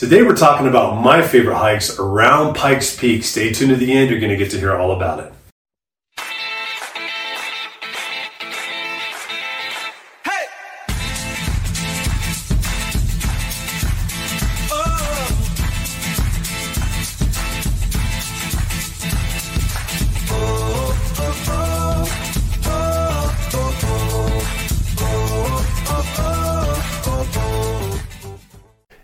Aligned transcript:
Today 0.00 0.22
we're 0.22 0.34
talking 0.34 0.66
about 0.66 1.04
my 1.04 1.20
favorite 1.20 1.58
hikes 1.58 1.98
around 1.98 2.54
Pikes 2.54 2.96
Peak. 2.96 3.22
Stay 3.22 3.52
tuned 3.52 3.68
to 3.68 3.76
the 3.76 3.92
end, 3.92 4.08
you're 4.08 4.18
going 4.18 4.30
to 4.30 4.36
get 4.38 4.50
to 4.52 4.58
hear 4.58 4.74
all 4.74 4.92
about 4.92 5.18
it. 5.20 5.30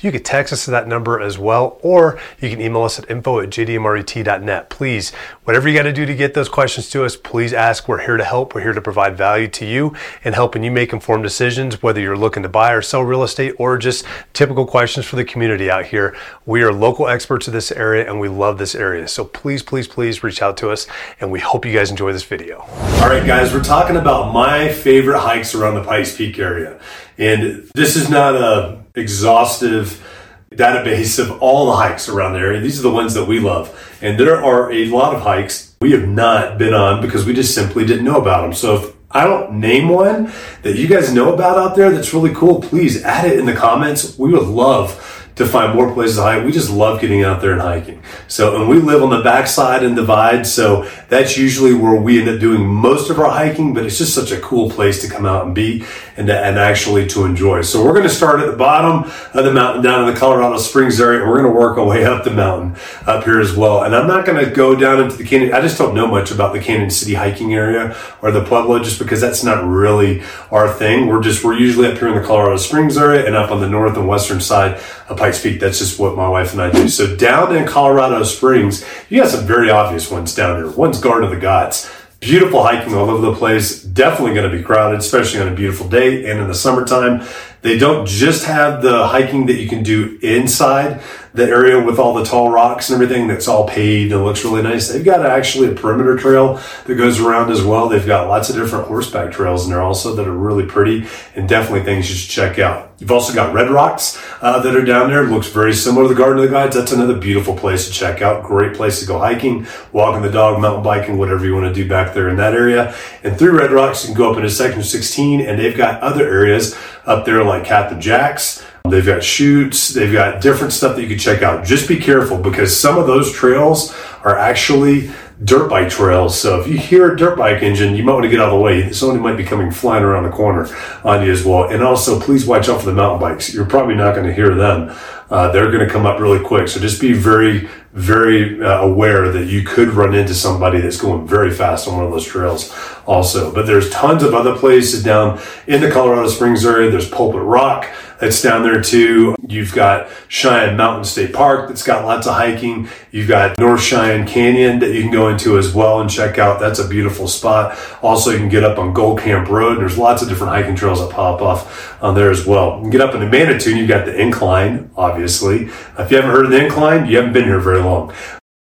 you 0.00 0.12
can 0.12 0.22
text 0.22 0.52
us 0.52 0.64
to 0.66 0.70
that 0.70 0.88
number 0.88 1.20
as 1.20 1.38
well, 1.38 1.78
or 1.82 2.18
you 2.40 2.48
can 2.50 2.60
email 2.60 2.82
us 2.82 2.98
at 2.98 3.10
info 3.10 3.40
at 3.40 3.50
jdmret.net. 3.50 4.70
Please, 4.70 5.12
whatever 5.44 5.68
you 5.68 5.76
got 5.76 5.84
to 5.84 5.92
do 5.92 6.06
to 6.06 6.14
get 6.14 6.34
those 6.34 6.48
questions 6.48 6.88
to 6.90 7.04
us, 7.04 7.16
please 7.16 7.52
ask. 7.52 7.88
We're 7.88 8.02
here 8.02 8.16
to 8.16 8.24
help. 8.24 8.54
We're 8.54 8.62
here 8.62 8.72
to 8.72 8.80
provide 8.80 9.16
value 9.16 9.48
to 9.48 9.66
you 9.66 9.94
and 10.24 10.34
helping 10.34 10.62
you 10.62 10.70
make 10.70 10.92
informed 10.92 11.24
decisions, 11.24 11.82
whether 11.82 12.00
you're 12.00 12.16
looking 12.16 12.42
to 12.42 12.48
buy 12.48 12.72
or 12.72 12.82
sell 12.82 13.02
real 13.02 13.22
estate 13.22 13.54
or 13.58 13.78
just 13.78 14.04
typical 14.32 14.66
questions 14.66 15.06
for 15.06 15.16
the 15.16 15.24
community 15.24 15.70
out 15.70 15.86
here. 15.86 16.16
We 16.46 16.62
are 16.62 16.72
local 16.72 17.08
experts 17.08 17.46
of 17.46 17.52
this 17.52 17.72
area 17.72 18.08
and 18.08 18.20
we 18.20 18.28
love 18.28 18.58
this 18.58 18.74
area. 18.74 19.08
So 19.08 19.24
please, 19.24 19.62
please, 19.62 19.88
please 19.88 20.22
reach 20.22 20.42
out 20.42 20.56
to 20.58 20.70
us 20.70 20.86
and 21.20 21.30
we 21.30 21.40
hope 21.40 21.64
you 21.64 21.72
guys 21.72 21.90
enjoy 21.90 22.12
this 22.12 22.24
video. 22.24 22.60
All 22.60 23.08
right, 23.08 23.26
guys, 23.26 23.52
we're 23.52 23.64
talking 23.64 23.96
about 23.96 24.32
my 24.32 24.70
favorite 24.72 25.20
hikes 25.20 25.54
around 25.54 25.74
the 25.74 25.84
Pikes 25.84 26.16
Peak 26.16 26.38
area. 26.38 26.80
And 27.18 27.70
this 27.74 27.96
is 27.96 28.08
not 28.08 28.34
a 28.34 28.82
exhaustive 28.94 30.06
database 30.50 31.18
of 31.18 31.40
all 31.40 31.66
the 31.66 31.76
hikes 31.76 32.08
around 32.08 32.34
the 32.34 32.38
area. 32.38 32.60
These 32.60 32.78
are 32.78 32.82
the 32.82 32.90
ones 32.90 33.14
that 33.14 33.24
we 33.24 33.40
love. 33.40 33.70
And 34.02 34.18
there 34.18 34.42
are 34.42 34.70
a 34.72 34.86
lot 34.86 35.14
of 35.14 35.22
hikes 35.22 35.74
we 35.80 35.92
have 35.92 36.06
not 36.06 36.58
been 36.58 36.74
on 36.74 37.00
because 37.00 37.24
we 37.24 37.32
just 37.32 37.54
simply 37.54 37.86
didn't 37.86 38.04
know 38.04 38.20
about 38.20 38.42
them. 38.42 38.52
So 38.52 38.76
if 38.76 38.94
I 39.10 39.24
don't 39.24 39.60
name 39.60 39.88
one 39.88 40.32
that 40.62 40.76
you 40.76 40.88
guys 40.88 41.12
know 41.12 41.32
about 41.32 41.58
out 41.58 41.76
there 41.76 41.90
that's 41.90 42.14
really 42.14 42.34
cool, 42.34 42.60
please 42.60 43.02
add 43.02 43.30
it 43.30 43.38
in 43.38 43.46
the 43.46 43.54
comments. 43.54 44.18
We 44.18 44.32
would 44.32 44.46
love 44.46 45.21
to 45.36 45.46
find 45.46 45.74
more 45.74 45.92
places 45.92 46.16
to 46.16 46.22
hike. 46.22 46.44
We 46.44 46.52
just 46.52 46.70
love 46.70 47.00
getting 47.00 47.24
out 47.24 47.40
there 47.40 47.52
and 47.52 47.60
hiking. 47.60 48.02
So, 48.28 48.56
and 48.56 48.68
we 48.68 48.78
live 48.78 49.02
on 49.02 49.10
the 49.10 49.22
backside 49.22 49.82
and 49.82 49.96
divide. 49.96 50.46
So 50.46 50.88
that's 51.08 51.38
usually 51.38 51.74
where 51.74 51.94
we 51.94 52.20
end 52.20 52.28
up 52.28 52.38
doing 52.38 52.66
most 52.66 53.10
of 53.10 53.18
our 53.18 53.30
hiking, 53.30 53.72
but 53.72 53.86
it's 53.86 53.98
just 53.98 54.14
such 54.14 54.30
a 54.30 54.40
cool 54.40 54.70
place 54.70 55.00
to 55.02 55.08
come 55.08 55.24
out 55.24 55.46
and 55.46 55.54
be 55.54 55.84
and, 56.16 56.26
to, 56.26 56.38
and 56.38 56.58
actually 56.58 57.06
to 57.08 57.24
enjoy. 57.24 57.62
So 57.62 57.84
we're 57.84 57.94
going 57.94 58.02
to 58.02 58.10
start 58.10 58.40
at 58.40 58.50
the 58.50 58.56
bottom 58.56 59.10
of 59.32 59.44
the 59.44 59.52
mountain 59.52 59.82
down 59.82 60.06
in 60.06 60.12
the 60.12 60.18
Colorado 60.18 60.58
Springs 60.58 61.00
area. 61.00 61.20
And 61.22 61.30
we're 61.30 61.40
going 61.40 61.52
to 61.52 61.58
work 61.58 61.78
our 61.78 61.86
way 61.86 62.04
up 62.04 62.24
the 62.24 62.30
mountain 62.30 62.76
up 63.06 63.24
here 63.24 63.40
as 63.40 63.56
well. 63.56 63.84
And 63.84 63.96
I'm 63.96 64.06
not 64.06 64.26
going 64.26 64.44
to 64.44 64.50
go 64.50 64.76
down 64.76 65.02
into 65.02 65.16
the 65.16 65.24
Canyon. 65.24 65.54
I 65.54 65.62
just 65.62 65.78
don't 65.78 65.94
know 65.94 66.06
much 66.06 66.30
about 66.30 66.52
the 66.52 66.58
Cañon 66.58 66.92
City 66.92 67.14
hiking 67.14 67.54
area 67.54 67.96
or 68.20 68.30
the 68.30 68.44
Pueblo 68.44 68.82
just 68.82 68.98
because 68.98 69.20
that's 69.20 69.42
not 69.42 69.64
really 69.64 70.22
our 70.50 70.70
thing. 70.70 71.06
We're 71.06 71.22
just, 71.22 71.42
we're 71.42 71.58
usually 71.58 71.90
up 71.90 71.98
here 71.98 72.08
in 72.08 72.14
the 72.14 72.26
Colorado 72.26 72.56
Springs 72.58 72.98
area 72.98 73.24
and 73.26 73.34
up 73.34 73.50
on 73.50 73.60
the 73.60 73.68
north 73.68 73.96
and 73.96 74.06
western 74.06 74.40
side 74.40 74.80
of 75.08 75.16
Pikes 75.22 75.40
Peak. 75.40 75.60
That's 75.60 75.78
just 75.78 76.00
what 76.00 76.16
my 76.16 76.28
wife 76.28 76.50
and 76.52 76.60
I 76.60 76.72
do. 76.72 76.88
So 76.88 77.14
down 77.14 77.54
in 77.54 77.64
Colorado 77.64 78.24
Springs, 78.24 78.84
you 79.08 79.22
got 79.22 79.30
some 79.30 79.46
very 79.46 79.70
obvious 79.70 80.10
ones 80.10 80.34
down 80.34 80.56
here. 80.56 80.68
One's 80.72 80.98
Garden 80.98 81.22
of 81.22 81.30
the 81.30 81.40
Gods. 81.40 81.88
Beautiful 82.18 82.64
hiking 82.64 82.92
all 82.92 83.08
over 83.08 83.24
the 83.24 83.36
place. 83.36 83.84
Definitely 83.84 84.34
going 84.34 84.50
to 84.50 84.56
be 84.56 84.64
crowded, 84.64 84.98
especially 84.98 85.40
on 85.40 85.46
a 85.46 85.54
beautiful 85.54 85.88
day 85.88 86.28
and 86.28 86.40
in 86.40 86.48
the 86.48 86.54
summertime. 86.54 87.24
They 87.60 87.78
don't 87.78 88.04
just 88.04 88.46
have 88.46 88.82
the 88.82 89.06
hiking 89.06 89.46
that 89.46 89.60
you 89.60 89.68
can 89.68 89.84
do 89.84 90.18
inside 90.22 91.00
the 91.34 91.44
area 91.44 91.80
with 91.80 92.00
all 92.00 92.14
the 92.14 92.24
tall 92.24 92.50
rocks 92.50 92.90
and 92.90 93.00
everything 93.00 93.28
that's 93.28 93.46
all 93.46 93.68
paved 93.68 94.12
and 94.12 94.24
looks 94.24 94.44
really 94.44 94.62
nice. 94.62 94.88
They've 94.88 95.04
got 95.04 95.24
actually 95.24 95.70
a 95.70 95.74
perimeter 95.74 96.16
trail 96.16 96.60
that 96.86 96.96
goes 96.96 97.20
around 97.20 97.52
as 97.52 97.62
well. 97.62 97.88
They've 97.88 98.04
got 98.04 98.28
lots 98.28 98.50
of 98.50 98.56
different 98.56 98.88
horseback 98.88 99.32
trails 99.32 99.64
in 99.64 99.70
there 99.70 99.82
also 99.82 100.16
that 100.16 100.26
are 100.26 100.32
really 100.32 100.66
pretty 100.66 101.06
and 101.36 101.48
definitely 101.48 101.84
things 101.84 102.10
you 102.10 102.16
should 102.16 102.30
check 102.30 102.58
out. 102.58 102.92
You've 102.98 103.12
also 103.12 103.32
got 103.34 103.54
Red 103.54 103.70
Rocks 103.70 104.21
uh, 104.42 104.60
that 104.60 104.76
are 104.76 104.84
down 104.84 105.08
there. 105.08 105.24
It 105.24 105.30
looks 105.30 105.48
very 105.48 105.72
similar 105.72 106.04
to 106.04 106.08
the 106.10 106.14
Garden 106.14 106.38
of 106.38 106.44
the 106.44 106.50
Gods. 106.50 106.76
That's 106.76 106.92
another 106.92 107.16
beautiful 107.16 107.56
place 107.56 107.86
to 107.86 107.92
check 107.92 108.20
out. 108.20 108.42
Great 108.42 108.74
place 108.74 109.00
to 109.00 109.06
go 109.06 109.18
hiking, 109.18 109.66
walking 109.92 110.20
the 110.20 110.30
dog, 110.30 110.60
mountain 110.60 110.82
biking, 110.82 111.16
whatever 111.16 111.46
you 111.46 111.54
want 111.54 111.66
to 111.66 111.72
do 111.72 111.88
back 111.88 112.12
there 112.12 112.28
in 112.28 112.36
that 112.36 112.52
area. 112.52 112.94
And 113.22 113.38
through 113.38 113.58
Red 113.58 113.70
Rocks, 113.70 114.02
you 114.02 114.08
can 114.08 114.16
go 114.18 114.30
up 114.30 114.36
into 114.36 114.50
Section 114.50 114.82
16 114.82 115.40
and 115.40 115.58
they've 115.58 115.76
got 115.76 116.02
other 116.02 116.28
areas 116.28 116.76
up 117.06 117.24
there 117.24 117.42
like 117.42 117.64
Captain 117.64 118.00
Jack's 118.00 118.62
They've 118.88 119.06
got 119.06 119.22
chutes, 119.22 119.90
they've 119.90 120.12
got 120.12 120.42
different 120.42 120.72
stuff 120.72 120.96
that 120.96 121.02
you 121.02 121.08
can 121.08 121.18
check 121.18 121.40
out. 121.42 121.64
Just 121.64 121.88
be 121.88 121.98
careful 121.98 122.36
because 122.36 122.76
some 122.76 122.98
of 122.98 123.06
those 123.06 123.32
trails 123.32 123.94
are 124.24 124.36
actually 124.36 125.10
dirt 125.44 125.68
bike 125.68 125.90
trails. 125.90 126.38
So 126.38 126.60
if 126.60 126.66
you 126.66 126.78
hear 126.78 127.12
a 127.12 127.16
dirt 127.16 127.36
bike 127.36 127.62
engine, 127.62 127.96
you 127.96 128.04
might 128.04 128.12
want 128.12 128.24
to 128.24 128.30
get 128.30 128.40
out 128.40 128.48
of 128.48 128.54
the 128.54 128.60
way. 128.60 128.92
Somebody 128.92 129.20
might 129.20 129.36
be 129.36 129.44
coming 129.44 129.70
flying 129.70 130.04
around 130.04 130.24
the 130.24 130.30
corner 130.30 130.68
on 131.04 131.24
you 131.24 131.32
as 131.32 131.44
well. 131.44 131.64
And 131.64 131.82
also, 131.82 132.20
please 132.20 132.46
watch 132.46 132.68
out 132.68 132.80
for 132.80 132.86
the 132.86 132.94
mountain 132.94 133.20
bikes. 133.20 133.52
You're 133.52 133.66
probably 133.66 133.94
not 133.94 134.14
going 134.14 134.26
to 134.26 134.34
hear 134.34 134.54
them. 134.54 134.96
Uh, 135.32 135.50
they're 135.50 135.70
going 135.70 135.86
to 135.86 135.90
come 135.90 136.04
up 136.04 136.20
really 136.20 136.44
quick. 136.44 136.68
So 136.68 136.78
just 136.78 137.00
be 137.00 137.14
very, 137.14 137.66
very 137.94 138.62
uh, 138.62 138.82
aware 138.82 139.32
that 139.32 139.46
you 139.46 139.62
could 139.62 139.88
run 139.88 140.14
into 140.14 140.34
somebody 140.34 140.78
that's 140.78 141.00
going 141.00 141.26
very 141.26 141.50
fast 141.50 141.88
on 141.88 141.96
one 141.96 142.04
of 142.04 142.12
those 142.12 142.26
trails 142.26 142.70
also. 143.06 143.50
But 143.50 143.66
there's 143.66 143.88
tons 143.88 144.22
of 144.22 144.34
other 144.34 144.54
places 144.54 145.02
down 145.02 145.40
in 145.66 145.80
the 145.80 145.90
Colorado 145.90 146.28
Springs 146.28 146.66
area. 146.66 146.90
There's 146.90 147.08
Pulpit 147.08 147.40
Rock 147.40 147.86
that's 148.20 148.42
down 148.42 148.62
there 148.62 148.80
too. 148.80 149.34
You've 149.48 149.72
got 149.72 150.08
Cheyenne 150.28 150.76
Mountain 150.76 151.04
State 151.04 151.32
Park 151.32 151.68
that's 151.68 151.82
got 151.82 152.04
lots 152.04 152.26
of 152.26 152.34
hiking. 152.34 152.88
You've 153.10 153.26
got 153.26 153.58
North 153.58 153.82
Cheyenne 153.82 154.26
Canyon 154.28 154.78
that 154.80 154.94
you 154.94 155.02
can 155.02 155.10
go 155.10 155.28
into 155.28 155.56
as 155.58 155.74
well 155.74 156.00
and 156.00 156.10
check 156.10 156.38
out. 156.38 156.60
That's 156.60 156.78
a 156.78 156.86
beautiful 156.86 157.26
spot. 157.26 157.76
Also, 158.02 158.30
you 158.30 158.38
can 158.38 158.50
get 158.50 158.64
up 158.64 158.78
on 158.78 158.92
Gold 158.92 159.18
Camp 159.20 159.48
Road. 159.48 159.80
There's 159.80 159.98
lots 159.98 160.22
of 160.22 160.28
different 160.28 160.52
hiking 160.52 160.76
trails 160.76 161.00
that 161.00 161.10
pop 161.10 161.40
off 161.40 162.00
on 162.02 162.14
there 162.14 162.30
as 162.30 162.46
well. 162.46 162.76
You 162.76 162.82
can 162.82 162.90
get 162.90 163.00
up 163.00 163.14
into 163.14 163.28
Manitou. 163.28 163.74
You've 163.74 163.88
got 163.88 164.04
the 164.04 164.14
incline, 164.20 164.90
obviously. 164.96 165.21
If 165.24 166.10
you 166.10 166.16
haven't 166.16 166.30
heard 166.30 166.46
of 166.46 166.50
the 166.50 166.64
incline, 166.64 167.06
you 167.06 167.16
haven't 167.16 167.32
been 167.32 167.44
here 167.44 167.60
very 167.60 167.80
long. 167.80 168.12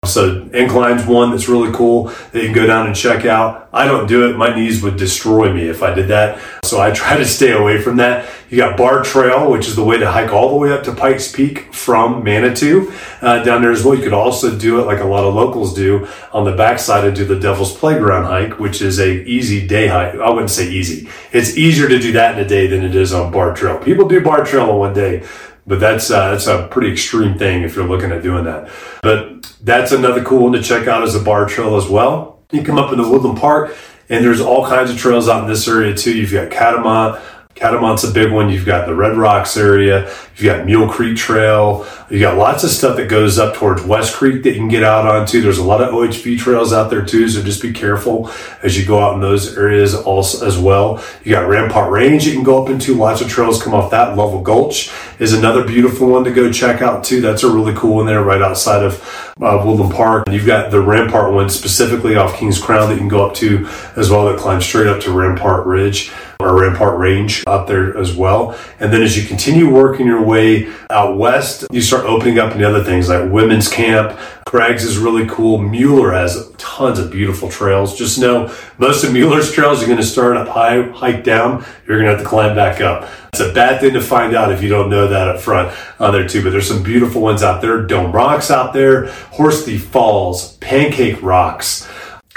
So 0.05 0.47
incline's 0.53 1.05
one 1.05 1.31
that's 1.31 1.49
really 1.49 1.73
cool 1.73 2.05
that 2.31 2.35
you 2.35 2.45
can 2.45 2.53
go 2.53 2.65
down 2.65 2.87
and 2.87 2.95
check 2.95 3.25
out. 3.25 3.69
I 3.73 3.85
don't 3.85 4.07
do 4.07 4.29
it. 4.29 4.37
My 4.37 4.55
knees 4.55 4.81
would 4.81 4.95
destroy 4.95 5.53
me 5.53 5.67
if 5.67 5.83
I 5.83 5.93
did 5.93 6.07
that. 6.07 6.41
So 6.63 6.79
I 6.79 6.91
try 6.91 7.17
to 7.17 7.25
stay 7.25 7.51
away 7.51 7.81
from 7.81 7.97
that. 7.97 8.29
You 8.49 8.57
got 8.57 8.77
Barr 8.77 9.03
Trail, 9.03 9.51
which 9.51 9.67
is 9.67 9.75
the 9.75 9.83
way 9.83 9.97
to 9.97 10.09
hike 10.09 10.31
all 10.31 10.49
the 10.49 10.55
way 10.55 10.71
up 10.71 10.83
to 10.83 10.93
Pikes 10.93 11.31
Peak 11.31 11.73
from 11.73 12.23
Manitou 12.23 12.93
uh, 13.21 13.43
down 13.43 13.61
there 13.61 13.71
as 13.71 13.83
well. 13.83 13.95
You 13.95 14.03
could 14.03 14.13
also 14.13 14.57
do 14.57 14.79
it 14.79 14.85
like 14.85 14.99
a 14.99 15.05
lot 15.05 15.25
of 15.25 15.33
locals 15.33 15.73
do 15.73 16.07
on 16.31 16.45
the 16.45 16.53
backside 16.55 17.03
and 17.03 17.15
do 17.15 17.25
the 17.25 17.39
Devil's 17.39 17.75
Playground 17.75 18.25
hike, 18.25 18.59
which 18.59 18.81
is 18.81 18.99
a 18.99 19.23
easy 19.25 19.67
day 19.67 19.87
hike. 19.87 20.15
I 20.15 20.29
wouldn't 20.29 20.51
say 20.51 20.69
easy. 20.69 21.09
It's 21.33 21.57
easier 21.57 21.89
to 21.89 21.99
do 21.99 22.13
that 22.13 22.37
in 22.37 22.45
a 22.45 22.47
day 22.47 22.67
than 22.67 22.85
it 22.85 22.95
is 22.95 23.13
on 23.13 23.31
Barr 23.31 23.53
Trail. 23.53 23.77
People 23.79 24.07
do 24.07 24.21
Barr 24.21 24.45
Trail 24.45 24.69
in 24.69 24.77
one 24.77 24.93
day 24.93 25.23
but 25.67 25.79
that's 25.79 26.09
uh, 26.09 26.31
that's 26.31 26.47
a 26.47 26.67
pretty 26.71 26.91
extreme 26.91 27.37
thing 27.37 27.63
if 27.63 27.75
you're 27.75 27.87
looking 27.87 28.11
at 28.11 28.23
doing 28.23 28.45
that. 28.45 28.71
But 29.03 29.43
that's 29.61 29.91
another 29.91 30.23
cool 30.23 30.43
one 30.43 30.53
to 30.53 30.63
check 30.63 30.87
out 30.87 31.03
as 31.03 31.13
a 31.13 31.19
Barr 31.19 31.45
trail 31.45 31.75
as 31.75 31.87
well. 31.87 32.39
You 32.51 32.63
come 32.63 32.77
up 32.77 32.91
into 32.91 33.07
Woodland 33.07 33.37
Park, 33.37 33.75
and 34.09 34.23
there's 34.23 34.39
all 34.39 34.65
kinds 34.65 34.89
of 34.89 34.97
trails 34.97 35.27
out 35.27 35.43
in 35.43 35.49
this 35.49 35.67
area 35.67 35.93
too. 35.95 36.17
You've 36.17 36.31
got 36.31 36.49
Catamount, 36.49 37.21
Catamounts 37.57 38.03
a 38.03 38.11
big 38.11 38.31
one. 38.31 38.51
You've 38.51 38.65
got 38.65 38.85
the 38.85 38.93
Red 38.93 39.17
Rocks 39.17 39.57
area. 39.57 40.13
You've 40.35 40.45
got 40.45 40.65
Mule 40.67 40.87
Creek 40.87 41.17
Trail. 41.17 41.87
You've 42.07 42.21
got 42.21 42.37
lots 42.37 42.63
of 42.63 42.69
stuff 42.69 42.97
that 42.97 43.09
goes 43.09 43.39
up 43.39 43.55
towards 43.55 43.81
West 43.81 44.15
Creek 44.15 44.43
that 44.43 44.51
you 44.51 44.57
can 44.57 44.67
get 44.67 44.83
out 44.83 45.07
onto. 45.07 45.41
There's 45.41 45.57
a 45.57 45.63
lot 45.63 45.81
of 45.81 45.91
OHV 45.91 46.37
trails 46.37 46.71
out 46.71 46.91
there 46.91 47.03
too, 47.03 47.27
so 47.27 47.41
just 47.41 47.61
be 47.61 47.73
careful 47.73 48.31
as 48.61 48.77
you 48.77 48.85
go 48.85 48.99
out 48.99 49.15
in 49.15 49.21
those 49.21 49.57
areas 49.57 49.95
also 49.95 50.45
as 50.45 50.59
well. 50.59 51.03
You 51.23 51.31
got 51.31 51.49
Rampart 51.49 51.91
Range 51.91 52.23
you 52.23 52.33
can 52.33 52.43
go 52.43 52.63
up 52.63 52.69
into. 52.69 52.93
Lots 52.93 53.21
of 53.21 53.27
trails 53.27 53.61
come 53.61 53.73
off 53.73 53.89
that. 53.89 54.15
Lovell 54.15 54.41
Gulch 54.41 54.91
is 55.17 55.33
another 55.33 55.63
beautiful 55.63 56.09
one 56.09 56.23
to 56.25 56.31
go 56.31 56.51
check 56.51 56.83
out 56.83 57.03
too. 57.03 57.21
That's 57.21 57.41
a 57.41 57.51
really 57.51 57.73
cool 57.75 57.95
one 57.95 58.05
there 58.05 58.23
right 58.23 58.41
outside 58.41 58.83
of 58.83 59.01
uh, 59.41 59.63
Woodland 59.65 59.93
Park. 59.93 60.27
And 60.27 60.35
you've 60.35 60.45
got 60.45 60.69
the 60.69 60.79
Rampart 60.79 61.33
one 61.33 61.49
specifically 61.49 62.15
off 62.15 62.37
Kings 62.37 62.61
Crown 62.61 62.89
that 62.89 62.93
you 62.93 62.99
can 62.99 63.07
go 63.07 63.25
up 63.25 63.33
to 63.35 63.67
as 63.95 64.11
well 64.11 64.25
that 64.25 64.37
climbs 64.37 64.65
straight 64.65 64.87
up 64.87 65.01
to 65.01 65.11
Rampart 65.11 65.65
Ridge 65.65 66.11
Rampart 66.53 66.97
Range 66.97 67.43
up 67.47 67.67
there 67.67 67.97
as 67.97 68.15
well. 68.15 68.57
And 68.79 68.91
then 68.91 69.01
as 69.01 69.17
you 69.17 69.27
continue 69.27 69.71
working 69.71 70.05
your 70.05 70.21
way 70.21 70.71
out 70.89 71.17
west, 71.17 71.65
you 71.71 71.81
start 71.81 72.05
opening 72.05 72.39
up 72.39 72.53
into 72.53 72.67
other 72.67 72.83
things 72.83 73.09
like 73.09 73.31
women's 73.31 73.67
camp. 73.67 74.17
Crags 74.45 74.83
is 74.83 74.97
really 74.97 75.27
cool. 75.27 75.57
Mueller 75.57 76.11
has 76.11 76.49
tons 76.57 76.99
of 76.99 77.11
beautiful 77.11 77.49
trails. 77.49 77.97
Just 77.97 78.17
know 78.17 78.53
most 78.77 79.03
of 79.03 79.11
Mueller's 79.11 79.51
trails 79.51 79.83
are 79.83 79.85
going 79.85 79.97
to 79.97 80.03
start 80.03 80.37
up 80.37 80.47
high, 80.47 80.83
hike 80.89 81.23
down. 81.23 81.65
You're 81.85 81.97
going 81.97 82.09
to 82.09 82.15
have 82.15 82.23
to 82.23 82.27
climb 82.27 82.55
back 82.55 82.79
up. 82.79 83.09
It's 83.33 83.41
a 83.41 83.51
bad 83.53 83.81
thing 83.81 83.93
to 83.93 84.01
find 84.01 84.35
out 84.35 84.51
if 84.51 84.63
you 84.63 84.69
don't 84.69 84.89
know 84.89 85.07
that 85.07 85.27
up 85.27 85.41
front 85.41 85.77
on 85.99 86.13
there 86.13 86.27
too. 86.27 86.43
But 86.43 86.51
there's 86.51 86.67
some 86.67 86.81
beautiful 86.81 87.21
ones 87.21 87.43
out 87.43 87.61
there. 87.61 87.85
Dome 87.85 88.11
Rocks 88.11 88.49
out 88.49 88.73
there, 88.73 89.07
Horse 89.31 89.65
Thief 89.65 89.85
Falls, 89.85 90.55
Pancake 90.57 91.21
Rocks 91.21 91.87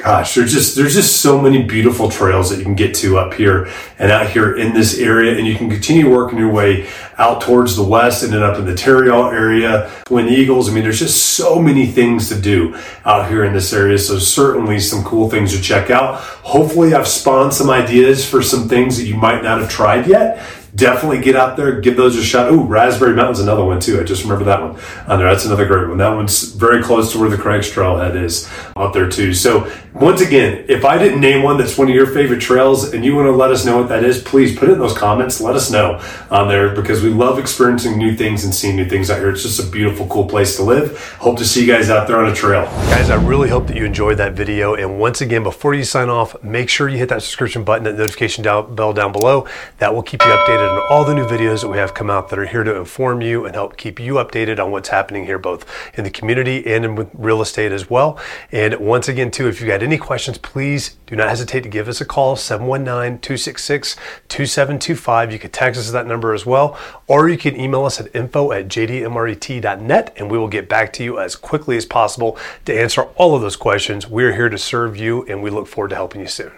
gosh, 0.02 0.34
there's 0.34 0.52
just 0.52 0.76
there's 0.76 0.94
just 0.94 1.20
so 1.20 1.40
many 1.40 1.62
beautiful 1.62 2.10
trails 2.10 2.50
that 2.50 2.58
you 2.58 2.64
can 2.64 2.74
get 2.74 2.94
to 2.96 3.18
up 3.18 3.34
here 3.34 3.70
and 3.98 4.10
out 4.10 4.30
here 4.30 4.56
in 4.56 4.72
this 4.72 4.98
area, 4.98 5.36
and 5.36 5.46
you 5.46 5.54
can 5.54 5.68
continue 5.68 6.10
working 6.10 6.38
your 6.38 6.50
way 6.50 6.88
out 7.18 7.42
towards 7.42 7.76
the 7.76 7.82
west 7.82 8.22
and 8.22 8.32
then 8.32 8.42
up 8.42 8.58
in 8.58 8.64
the 8.64 8.72
Tarryall 8.72 9.32
area, 9.32 9.90
Twin 10.06 10.28
Eagles. 10.28 10.68
I 10.68 10.72
mean, 10.72 10.82
there's 10.82 10.98
just 10.98 11.34
so 11.34 11.60
many 11.60 11.86
things 11.86 12.28
to 12.30 12.40
do 12.40 12.74
out 13.04 13.28
here 13.28 13.44
in 13.44 13.52
this 13.52 13.72
area. 13.72 13.98
So 13.98 14.18
certainly 14.18 14.80
some 14.80 15.04
cool 15.04 15.28
things 15.28 15.54
to 15.54 15.62
check 15.62 15.90
out. 15.90 16.20
Hopefully, 16.20 16.94
I've 16.94 17.08
spawned 17.08 17.52
some 17.52 17.70
ideas 17.70 18.28
for 18.28 18.42
some 18.42 18.68
things 18.68 18.96
that 18.96 19.04
you 19.04 19.16
might 19.16 19.42
not 19.42 19.60
have 19.60 19.70
tried 19.70 20.06
yet 20.06 20.38
definitely 20.74 21.20
get 21.20 21.36
out 21.36 21.56
there, 21.56 21.80
give 21.80 21.96
those 21.96 22.16
a 22.16 22.22
shot. 22.22 22.50
Ooh, 22.52 22.62
Raspberry 22.62 23.14
Mountain's 23.14 23.40
another 23.40 23.64
one 23.64 23.80
too. 23.80 24.00
I 24.00 24.04
just 24.04 24.22
remember 24.22 24.44
that 24.44 24.60
one 24.60 24.80
on 25.06 25.18
there. 25.18 25.28
That's 25.28 25.44
another 25.44 25.66
great 25.66 25.88
one. 25.88 25.98
That 25.98 26.14
one's 26.14 26.52
very 26.52 26.82
close 26.82 27.12
to 27.12 27.18
where 27.18 27.28
the 27.28 27.36
Crags 27.36 27.70
Trailhead 27.70 28.20
is 28.20 28.50
out 28.76 28.92
there 28.92 29.08
too. 29.08 29.34
So 29.34 29.70
once 29.94 30.20
again, 30.20 30.64
if 30.68 30.84
I 30.84 30.98
didn't 30.98 31.20
name 31.20 31.42
one 31.42 31.58
that's 31.58 31.76
one 31.76 31.88
of 31.88 31.94
your 31.94 32.06
favorite 32.06 32.40
trails 32.40 32.92
and 32.92 33.04
you 33.04 33.16
want 33.16 33.26
to 33.26 33.32
let 33.32 33.50
us 33.50 33.64
know 33.64 33.78
what 33.78 33.88
that 33.88 34.04
is, 34.04 34.22
please 34.22 34.56
put 34.56 34.68
it 34.68 34.72
in 34.72 34.78
those 34.78 34.96
comments. 34.96 35.40
Let 35.40 35.56
us 35.56 35.70
know 35.70 36.00
on 36.30 36.48
there 36.48 36.74
because 36.74 37.02
we 37.02 37.10
love 37.10 37.38
experiencing 37.38 37.98
new 37.98 38.14
things 38.14 38.44
and 38.44 38.54
seeing 38.54 38.76
new 38.76 38.88
things 38.88 39.10
out 39.10 39.18
here. 39.18 39.30
It's 39.30 39.42
just 39.42 39.58
a 39.60 39.66
beautiful, 39.66 40.06
cool 40.06 40.26
place 40.26 40.56
to 40.56 40.62
live. 40.62 40.98
Hope 41.14 41.38
to 41.38 41.44
see 41.44 41.62
you 41.62 41.72
guys 41.72 41.90
out 41.90 42.06
there 42.06 42.18
on 42.18 42.30
a 42.30 42.34
trail. 42.34 42.64
Guys, 42.64 43.10
I 43.10 43.16
really 43.16 43.48
hope 43.48 43.66
that 43.66 43.76
you 43.76 43.84
enjoyed 43.84 44.18
that 44.18 44.34
video. 44.34 44.74
And 44.74 45.00
once 45.00 45.20
again, 45.20 45.42
before 45.42 45.74
you 45.74 45.84
sign 45.84 46.08
off, 46.08 46.40
make 46.42 46.68
sure 46.68 46.88
you 46.88 46.98
hit 46.98 47.08
that 47.08 47.22
subscription 47.22 47.64
button, 47.64 47.84
that 47.84 47.96
notification 47.96 48.44
bell 48.44 48.92
down 48.92 49.12
below. 49.12 49.48
That 49.78 49.94
will 49.94 50.02
keep 50.02 50.22
you 50.22 50.28
updated 50.28 50.59
on 50.60 50.80
all 50.90 51.04
the 51.04 51.14
new 51.14 51.24
videos 51.24 51.62
that 51.62 51.68
we 51.68 51.78
have 51.78 51.94
come 51.94 52.10
out 52.10 52.28
that 52.28 52.38
are 52.38 52.46
here 52.46 52.64
to 52.64 52.76
inform 52.76 53.20
you 53.20 53.46
and 53.46 53.54
help 53.54 53.76
keep 53.76 53.98
you 53.98 54.14
updated 54.14 54.58
on 54.58 54.70
what's 54.70 54.88
happening 54.88 55.24
here, 55.24 55.38
both 55.38 55.64
in 55.94 56.04
the 56.04 56.10
community 56.10 56.66
and 56.66 56.84
in 56.84 57.10
real 57.14 57.40
estate 57.40 57.72
as 57.72 57.88
well. 57.88 58.18
And 58.52 58.74
once 58.76 59.08
again, 59.08 59.30
too, 59.30 59.48
if 59.48 59.60
you've 59.60 59.68
got 59.68 59.82
any 59.82 59.98
questions, 59.98 60.38
please 60.38 60.96
do 61.06 61.16
not 61.16 61.28
hesitate 61.28 61.62
to 61.62 61.68
give 61.68 61.88
us 61.88 62.00
a 62.00 62.04
call, 62.04 62.36
719-266-2725. 62.36 65.32
You 65.32 65.38
can 65.38 65.50
text 65.50 65.80
us 65.80 65.90
that 65.90 66.06
number 66.06 66.34
as 66.34 66.46
well, 66.46 66.78
or 67.06 67.28
you 67.28 67.38
can 67.38 67.58
email 67.58 67.84
us 67.84 68.00
at 68.00 68.14
info 68.14 68.52
at 68.52 68.68
jdmret.net 68.68 70.14
and 70.16 70.30
we 70.30 70.38
will 70.38 70.48
get 70.48 70.68
back 70.68 70.92
to 70.94 71.04
you 71.04 71.18
as 71.18 71.36
quickly 71.36 71.76
as 71.76 71.86
possible 71.86 72.38
to 72.64 72.78
answer 72.78 73.02
all 73.16 73.34
of 73.34 73.42
those 73.42 73.56
questions. 73.56 74.06
We're 74.06 74.34
here 74.34 74.48
to 74.48 74.58
serve 74.58 74.96
you 74.96 75.24
and 75.26 75.42
we 75.42 75.50
look 75.50 75.66
forward 75.66 75.90
to 75.90 75.96
helping 75.96 76.20
you 76.20 76.28
soon. 76.28 76.52